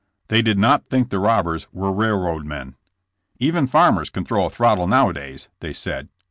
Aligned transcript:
They 0.29 0.41
did 0.41 0.57
not 0.57 0.89
think 0.89 1.11
the 1.11 1.19
robbers 1.19 1.67
were 1.71 1.93
railroad 1.93 2.43
men. 2.43 2.75
*'Even 3.39 3.67
farmers 3.67 4.09
can 4.09 4.25
throw 4.25 4.45
a 4.45 4.49
throttle 4.49 4.87
nowadays," 4.87 5.47
they 5.59 5.73
said. 5.73 6.09